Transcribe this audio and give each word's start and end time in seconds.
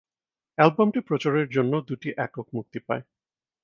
অ্যালবামটির 0.57 1.07
প্রচারের 1.07 1.47
জন্য 1.49 1.73
দুটি 1.87 2.09
একক 2.17 2.47
মুক্তি 2.53 2.79
পায়। 2.87 3.03